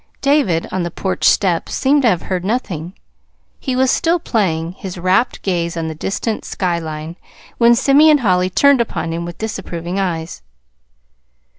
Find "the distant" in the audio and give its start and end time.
5.89-6.43